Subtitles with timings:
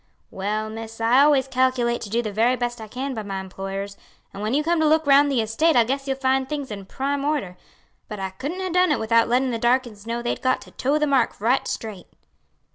[0.31, 3.97] "Well, miss, I always calculate to do the very best I can by my employers,
[4.33, 6.87] and when you come to look round the estate, I guess you'll find things in
[6.87, 7.55] prime order;
[8.07, 10.97] but I couldn't ha' done it without lettin' the darkies know they'd got to toe
[10.97, 12.07] the mark right straight."